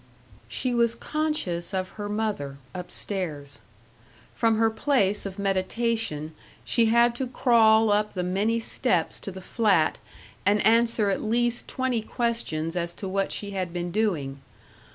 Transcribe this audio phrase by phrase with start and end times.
[0.47, 3.59] She was conscious of her mother, up stairs.
[4.33, 6.33] From her place of meditation
[6.65, 9.99] she had to crawl up the many steps to the flat
[10.43, 14.39] and answer at least twenty questions as to what she had been doing.